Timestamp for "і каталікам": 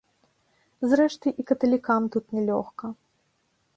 1.43-2.01